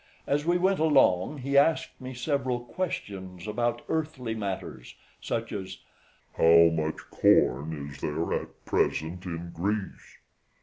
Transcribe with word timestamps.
As 0.25 0.45
we 0.47 0.57
went 0.57 0.79
along, 0.79 1.37
he 1.43 1.55
asked 1.55 2.01
me 2.01 2.15
several 2.15 2.59
questions 2.61 3.47
about 3.47 3.83
earthly 3.87 4.33
matters, 4.33 4.95
such 5.21 5.51
as, 5.51 5.77
"How 6.37 6.71
much 6.73 6.97
corn 7.11 7.89
is 7.91 8.01
there 8.01 8.33
at 8.33 8.65
present 8.65 9.27
in 9.27 9.51
Greece? 9.53 10.17